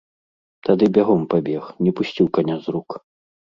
[0.67, 3.01] Тады бягом пабег, не пусціў каня з рук.